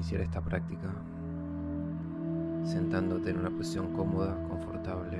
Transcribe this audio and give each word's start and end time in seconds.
Iniciar 0.00 0.22
esta 0.22 0.40
práctica 0.40 0.88
sentándote 2.64 3.32
en 3.32 3.40
una 3.40 3.50
posición 3.50 3.92
cómoda, 3.92 4.34
confortable, 4.48 5.18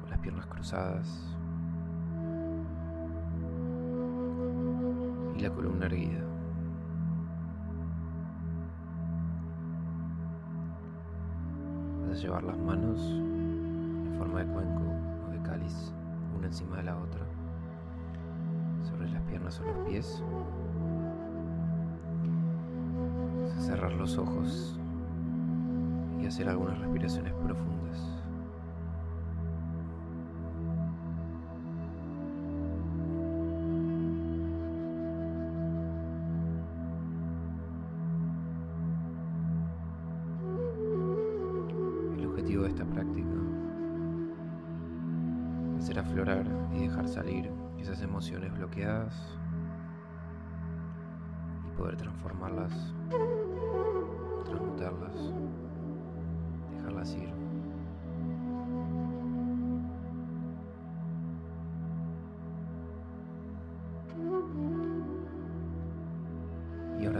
con 0.00 0.08
las 0.08 0.20
piernas 0.20 0.46
cruzadas 0.46 1.36
y 5.36 5.40
la 5.40 5.50
columna 5.50 5.86
erguida. 5.86 6.20
Vas 12.02 12.18
a 12.18 12.22
llevar 12.22 12.44
las 12.44 12.58
manos 12.58 13.00
en 13.00 14.14
forma 14.16 14.44
de 14.44 14.46
cuenco 14.52 14.82
o 15.26 15.32
de 15.32 15.42
cáliz, 15.42 15.92
una 16.38 16.46
encima 16.46 16.76
de 16.76 16.84
la 16.84 16.96
otra, 16.96 17.26
sobre 18.84 19.10
las 19.10 19.22
piernas 19.22 19.58
o 19.58 19.64
los 19.64 19.88
pies 19.88 20.22
cerrar 23.84 24.00
los 24.00 24.16
ojos 24.16 24.78
y 26.22 26.26
hacer 26.26 26.48
algunas 26.48 26.78
respiraciones 26.78 27.34
profundas. 27.34 28.23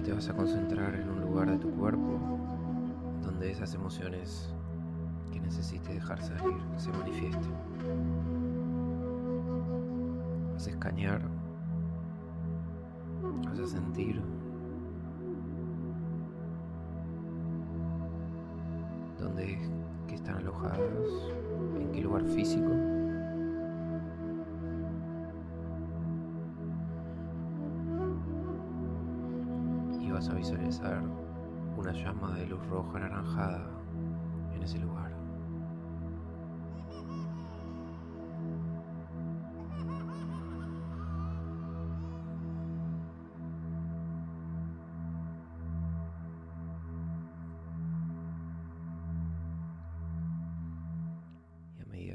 Te 0.05 0.13
vas 0.13 0.29
a 0.29 0.35
concentrar 0.35 0.95
en 0.95 1.09
un 1.09 1.23
lugar 1.23 1.51
de 1.51 1.57
tu 1.57 1.71
cuerpo 1.71 2.21
donde 3.23 3.51
esas 3.51 3.75
emociones 3.75 4.55
que 5.33 5.41
necesites 5.41 5.95
dejar 5.95 6.21
salir 6.21 6.57
se 6.77 6.91
manifiesten. 6.91 7.55
Vas 10.53 10.67
a 10.67 10.71
escanear, 10.71 11.23
vas 13.47 13.59
a 13.59 13.67
sentir 13.67 14.21
dónde 19.19 19.59
que 20.07 20.17
están 20.17 20.37
alojadas, 20.37 21.09
en 21.81 21.93
qué 21.93 22.03
lugar 22.03 22.25
físico. 22.27 22.94
A 30.81 31.03
una 31.77 31.93
llama 31.93 32.37
de 32.37 32.47
luz 32.47 32.65
roja 32.67 32.97
anaranjada 32.97 33.69
en 34.55 34.63
ese 34.63 34.79
lugar. 34.79 35.05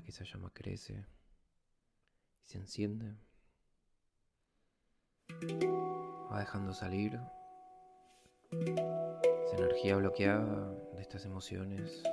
que 0.04 0.12
esa 0.12 0.24
llama 0.24 0.50
crece 0.54 1.06
y 2.42 2.48
se 2.48 2.58
enciende, 2.58 3.18
va 6.32 6.40
dejando 6.40 6.74
salir 6.74 7.20
esa 8.52 9.58
energía 9.58 9.96
bloqueada 9.96 10.74
de 10.96 11.02
estas 11.02 11.26
emociones. 11.26 12.04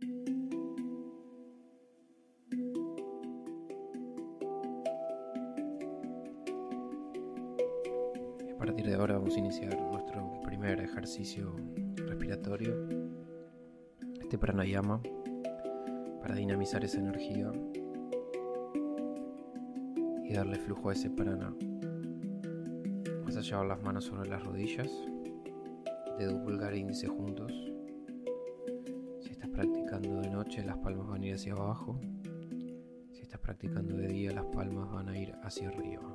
A 0.00 0.06
partir 8.58 8.86
de 8.86 8.94
ahora 8.94 9.18
vamos 9.18 9.34
a 9.34 9.38
iniciar 9.38 9.76
nuestro 9.80 10.40
primer 10.42 10.80
ejercicio 10.80 11.52
respiratorio, 11.96 12.86
este 14.20 14.38
pranayama, 14.38 15.02
para 16.22 16.36
dinamizar 16.36 16.84
esa 16.84 17.00
energía 17.00 17.50
y 20.24 20.32
darle 20.32 20.60
flujo 20.60 20.90
a 20.90 20.92
ese 20.92 21.10
prana. 21.10 21.52
Vas 23.24 23.36
a 23.36 23.40
llevar 23.40 23.66
las 23.66 23.82
manos 23.82 24.04
sobre 24.04 24.28
las 24.28 24.44
rodillas, 24.44 24.92
dedos 26.18 26.40
pulgar 26.42 26.74
e 26.74 26.78
índice 26.78 27.08
juntos. 27.08 27.52
Practicando 29.88 30.20
de 30.20 30.28
noche, 30.28 30.62
las 30.62 30.76
palmas 30.76 31.08
van 31.08 31.22
a 31.22 31.26
ir 31.28 31.34
hacia 31.34 31.54
abajo. 31.54 31.98
Si 33.10 33.22
estás 33.22 33.40
practicando 33.40 33.96
de 33.96 34.08
día, 34.08 34.32
las 34.32 34.44
palmas 34.44 34.92
van 34.92 35.08
a 35.08 35.16
ir 35.16 35.34
hacia 35.42 35.68
arriba. 35.68 36.14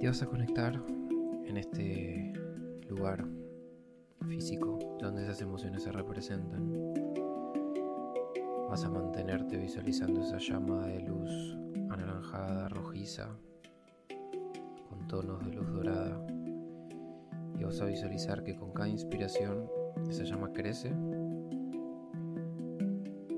te 0.00 0.06
vas 0.06 0.22
a 0.22 0.26
conectar 0.26 0.82
en 1.44 1.56
este 1.58 2.32
lugar 2.88 3.26
físico 4.26 4.78
donde 4.98 5.24
esas 5.24 5.42
emociones 5.42 5.82
se 5.82 5.92
representan. 5.92 6.94
Vas 8.70 8.84
a 8.84 8.88
mantenerte 8.88 9.58
visualizando 9.58 10.22
esa 10.22 10.38
llama 10.38 10.86
de 10.86 11.00
luz 11.00 11.58
anaranjada, 11.90 12.70
rojiza, 12.70 13.28
con 14.88 15.06
tonos 15.08 15.44
de 15.44 15.52
luz 15.52 15.70
dorada. 15.74 16.26
Y 17.58 17.64
vas 17.64 17.82
a 17.82 17.84
visualizar 17.84 18.42
que 18.42 18.56
con 18.56 18.72
cada 18.72 18.88
inspiración 18.88 19.77
esa 20.08 20.24
llama 20.24 20.52
crece, 20.52 20.88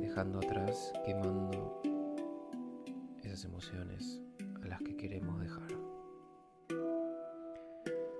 dejando 0.00 0.38
atrás, 0.38 0.92
quemando 1.04 1.82
esas 3.22 3.44
emociones 3.44 4.20
a 4.62 4.68
las 4.68 4.80
que 4.80 4.96
queremos 4.96 5.40
dejar. 5.40 5.68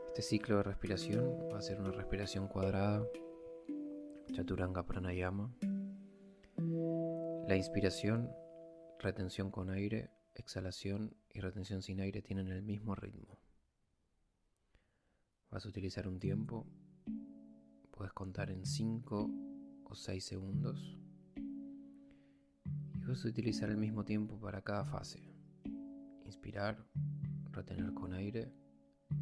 Este 0.09 0.23
ciclo 0.23 0.57
de 0.57 0.63
respiración 0.65 1.49
va 1.53 1.59
a 1.59 1.63
ser 1.63 1.81
una 1.81 1.93
respiración 1.93 2.49
cuadrada, 2.49 3.07
Chaturanga 4.33 4.85
Pranayama. 4.85 5.55
La 7.47 7.57
inspiración, 7.57 8.31
retención 8.99 9.51
con 9.51 9.71
aire, 9.71 10.11
exhalación 10.35 11.15
y 11.29 11.41
retención 11.41 11.83
sin 11.83 12.01
aire 12.01 12.21
tienen 12.21 12.49
el 12.49 12.63
mismo 12.63 12.95
ritmo. 12.95 13.39
Vas 15.51 15.65
a 15.67 15.69
utilizar 15.69 16.07
un 16.07 16.19
tiempo, 16.19 16.67
puedes 18.01 18.15
contar 18.15 18.51
en 18.51 18.65
5 18.65 19.31
o 19.85 19.95
6 19.95 20.25
segundos 20.25 20.99
y 22.95 23.05
vas 23.05 23.23
a 23.23 23.29
utilizar 23.29 23.69
el 23.69 23.77
mismo 23.77 24.07
tiempo 24.07 24.41
para 24.41 24.63
cada 24.63 24.87
fase. 24.87 25.23
Inspirar, 26.25 26.83
retener 27.53 27.93
con 27.93 28.15
aire, 28.15 28.55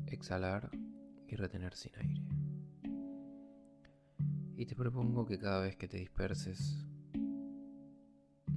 exhalar 0.06 0.70
y 1.26 1.34
retener 1.34 1.74
sin 1.74 1.90
aire. 1.96 2.22
Y 4.56 4.64
te 4.64 4.76
propongo 4.76 5.26
que 5.26 5.40
cada 5.40 5.60
vez 5.60 5.74
que 5.74 5.88
te 5.88 5.96
disperses 5.96 6.86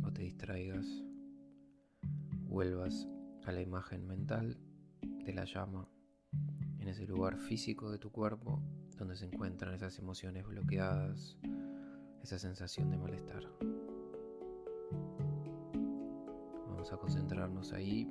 o 0.04 0.14
te 0.14 0.22
distraigas, 0.22 0.86
vuelvas 2.48 3.08
a 3.44 3.52
la 3.52 3.62
imagen 3.64 4.06
mental 4.06 4.60
de 5.02 5.34
la 5.34 5.46
llama 5.46 5.90
en 6.78 6.90
ese 6.90 7.08
lugar 7.08 7.40
físico 7.40 7.90
de 7.90 7.98
tu 7.98 8.12
cuerpo 8.12 8.62
donde 9.02 9.16
se 9.16 9.26
encuentran 9.26 9.74
esas 9.74 9.98
emociones 9.98 10.46
bloqueadas, 10.46 11.36
esa 12.22 12.38
sensación 12.38 12.92
de 12.92 13.00
malestar. 13.00 13.44
Vamos 16.68 16.94
a 16.94 16.98
concentrarnos 16.98 17.74
ahí 17.74 18.08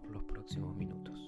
por 0.00 0.10
los 0.10 0.24
próximos 0.24 0.74
minutos. 0.74 1.18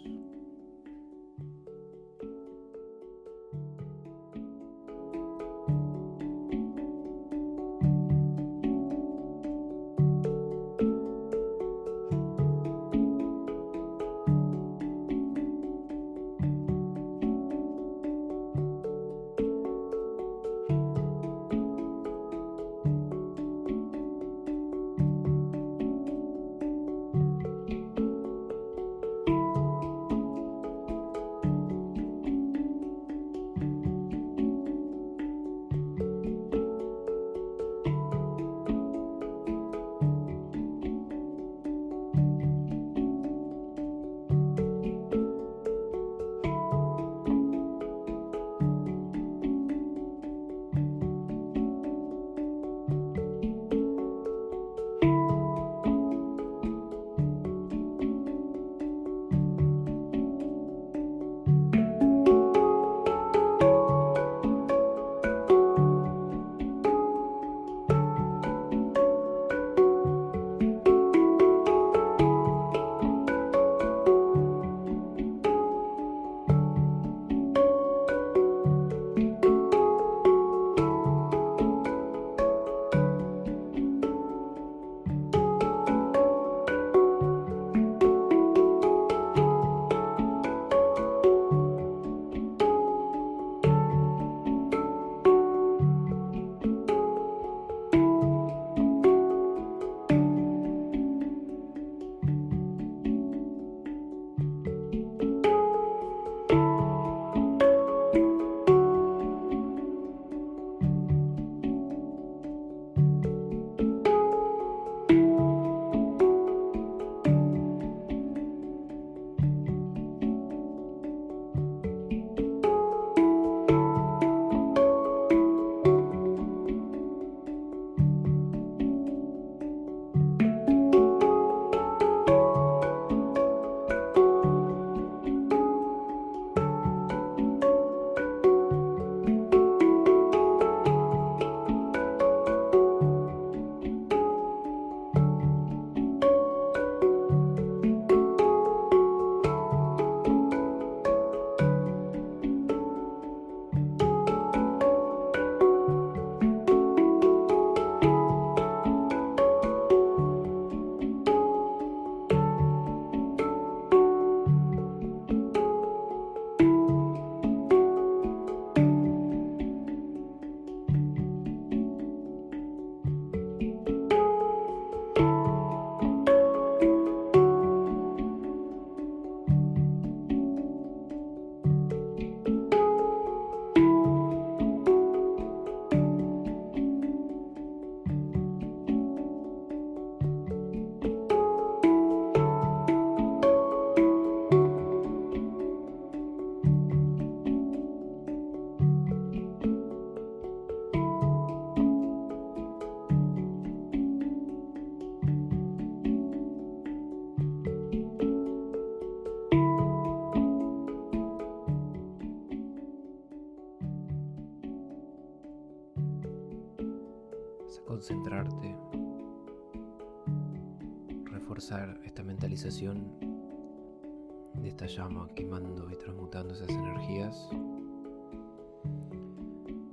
De 222.92 224.68
esta 224.68 224.86
llama 224.86 225.26
quemando 225.34 225.90
y 225.90 225.96
transmutando 225.96 226.52
esas 226.52 226.68
energías 226.68 227.48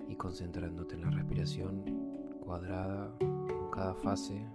y 0.09 0.15
concentrándote 0.15 0.95
en 0.95 1.01
la 1.01 1.09
respiración 1.11 1.83
cuadrada 2.43 3.15
con 3.19 3.71
cada 3.71 3.93
fase 3.95 4.45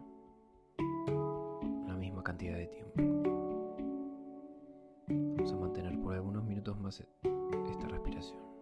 la 1.86 1.96
misma 1.96 2.22
cantidad 2.22 2.58
de 2.58 2.66
tiempo. 2.66 2.92
Vamos 5.08 5.52
a 5.52 5.56
mantener 5.56 5.98
por 6.00 6.14
algunos 6.14 6.44
minutos 6.44 6.78
más 6.78 7.00
esta 7.00 7.88
respiración. 7.88 8.55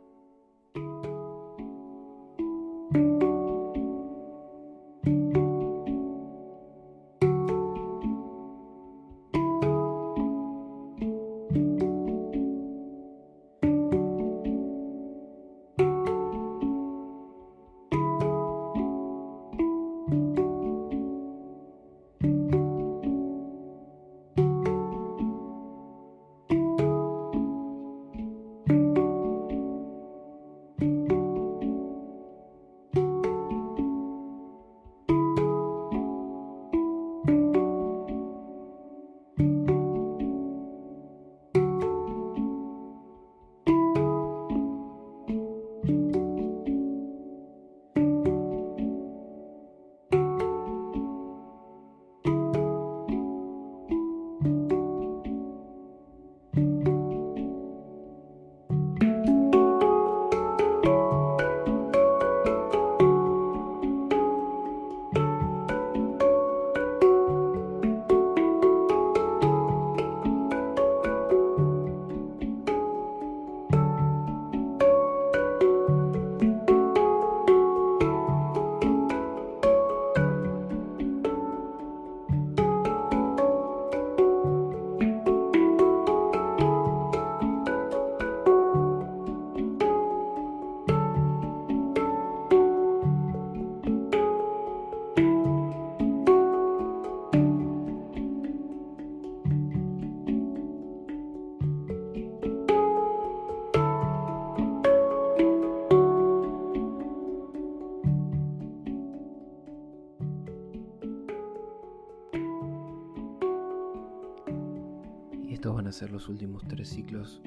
Los 116.24 116.30
últimos 116.30 116.64
tres 116.66 116.88
ciclos 116.88 117.42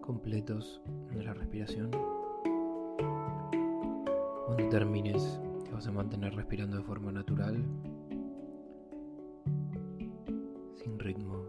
completos 0.00 0.80
de 1.12 1.22
la 1.22 1.34
respiración. 1.34 1.90
Cuando 4.46 4.68
termines, 4.70 5.38
te 5.66 5.70
vas 5.70 5.86
a 5.86 5.92
mantener 5.92 6.34
respirando 6.34 6.78
de 6.78 6.82
forma 6.82 7.12
natural, 7.12 7.62
sin 10.82 10.98
ritmo, 10.98 11.41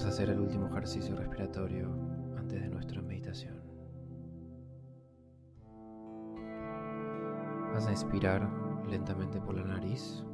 vamos 0.00 0.12
a 0.12 0.14
hacer 0.14 0.30
el 0.30 0.40
último 0.40 0.66
ejercicio 0.66 1.14
respiratorio 1.14 1.92
antes 2.38 2.62
de 2.62 2.70
nuestra 2.70 3.02
meditación. 3.02 3.60
Vas 7.74 7.86
a 7.86 7.90
inspirar 7.90 8.50
lentamente 8.88 9.42
por 9.42 9.56
la 9.56 9.64
nariz 9.64 10.24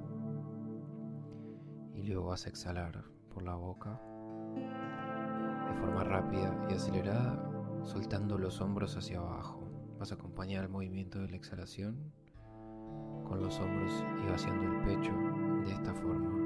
y 1.95 2.03
luego 2.05 2.27
vas 2.27 2.47
a 2.47 2.49
exhalar 2.49 3.03
por 3.35 3.43
la 3.43 3.57
boca 3.57 4.01
de 4.55 5.81
forma 5.81 6.05
rápida 6.05 6.69
y 6.71 6.75
acelerada, 6.75 7.37
soltando 7.83 8.39
los 8.39 8.61
hombros 8.61 8.97
hacia 8.97 9.19
abajo. 9.19 9.69
Vas 9.99 10.13
a 10.13 10.15
acompañar 10.15 10.63
el 10.63 10.71
movimiento 10.71 11.19
de 11.19 11.29
la 11.29 11.37
exhalación 11.37 12.13
con 13.25 13.41
los 13.43 13.59
hombros 13.59 14.05
y 14.25 14.31
vaciando 14.31 14.63
el 14.63 14.83
pecho 14.83 15.13
de 15.65 15.73
esta 15.73 15.93
forma. 15.93 16.46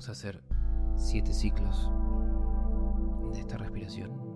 Vamos 0.00 0.08
a 0.08 0.12
hacer 0.12 0.42
siete 0.96 1.34
ciclos 1.34 1.90
de 3.34 3.40
esta 3.40 3.58
respiración. 3.58 4.29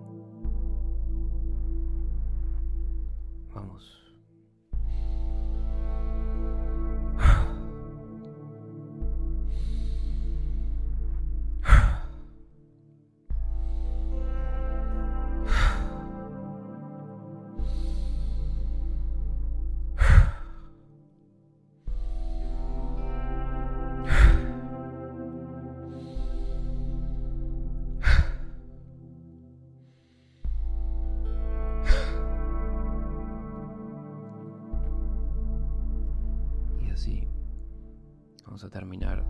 Vamos 38.55 38.63
a 38.63 38.69
terminar 38.69 39.21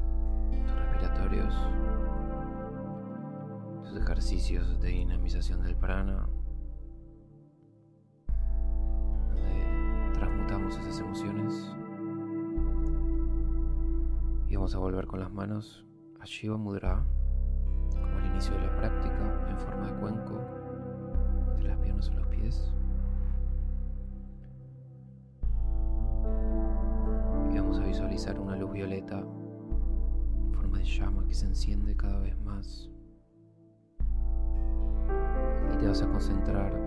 tus 0.51 0.75
respiratorios, 0.75 1.51
tus 3.83 3.97
ejercicios 3.99 4.79
de 4.79 4.89
dinamización 4.89 5.63
del 5.63 5.75
prana, 5.75 6.29
donde 9.27 10.11
transmutamos 10.13 10.77
esas 10.77 10.99
emociones. 10.99 11.75
Y 14.47 14.55
vamos 14.57 14.75
a 14.75 14.77
volver 14.77 15.07
con 15.07 15.19
las 15.19 15.31
manos 15.31 15.83
a 16.19 16.25
Shiva 16.25 16.57
Mudra, 16.57 17.03
como 17.93 18.17
al 18.19 18.27
inicio 18.27 18.53
de 18.53 18.61
la 18.61 18.75
práctica, 18.75 19.47
en 19.49 19.57
forma 19.57 19.87
de 19.87 19.99
cuenco, 20.01 20.64
violeta 28.75 29.19
en 29.19 30.53
forma 30.53 30.79
de 30.79 30.83
llama 30.83 31.25
que 31.25 31.33
se 31.33 31.45
enciende 31.45 31.95
cada 31.95 32.19
vez 32.19 32.37
más. 32.41 32.91
Y 35.73 35.77
te 35.77 35.87
vas 35.87 36.01
a 36.01 36.07
concentrar 36.09 36.84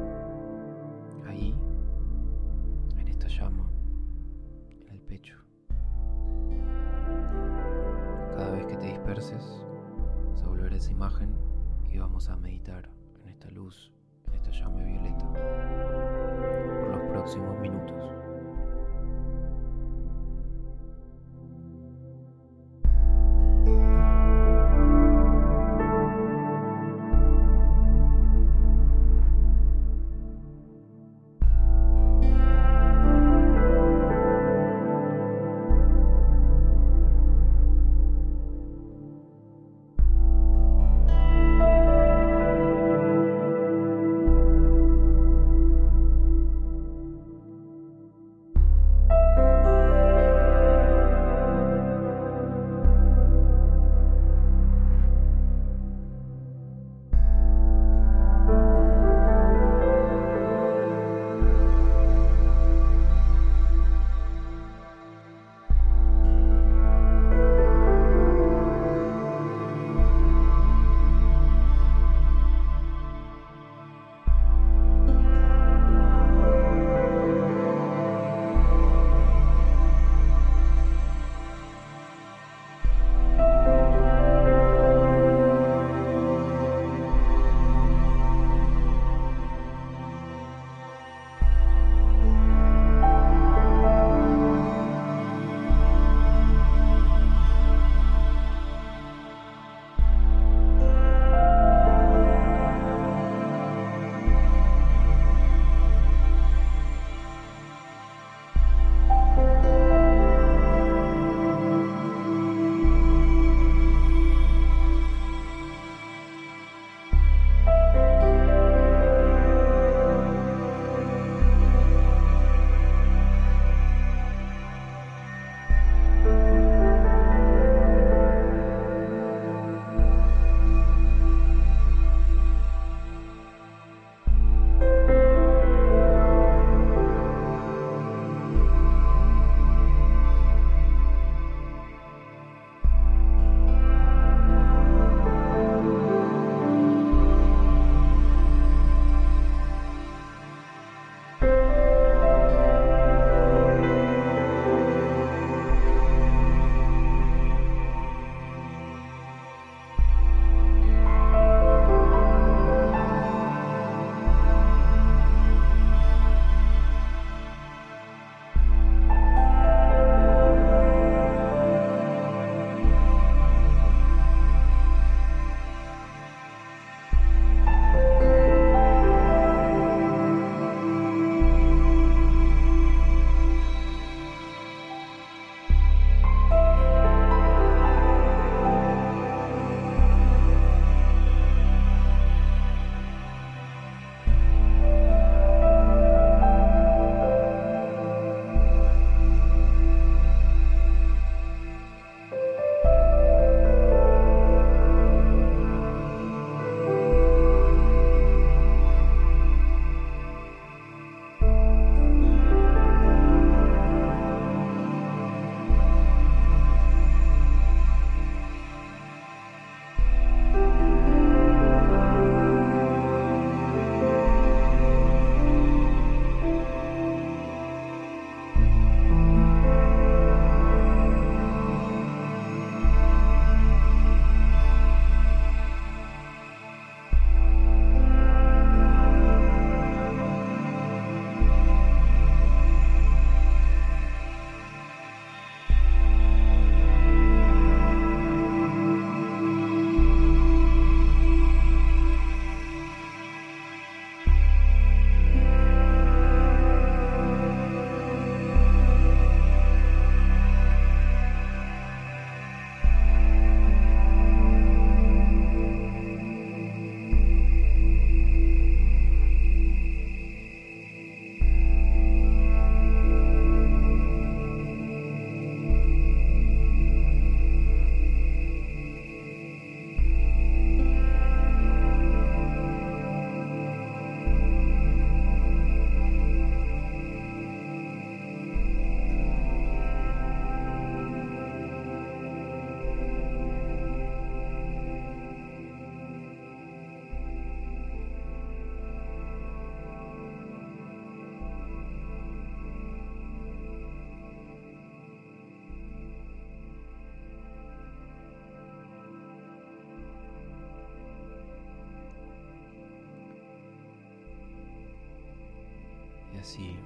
Y 316.39 316.41
así 316.41 316.77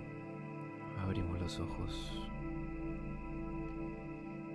abrimos 1.05 1.39
los 1.39 1.61
ojos. 1.61 2.11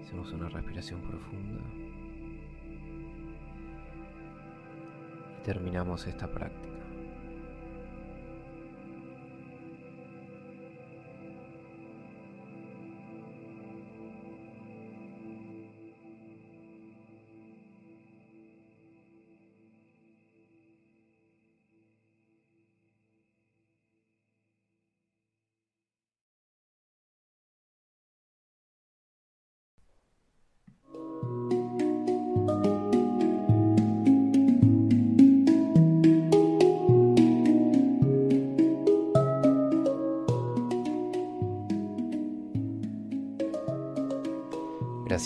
Hacemos 0.02 0.34
una 0.34 0.50
respiración 0.50 1.02
profunda. 1.02 1.62
Y 5.40 5.44
terminamos 5.44 6.08
esta 6.08 6.26
práctica. 6.26 6.77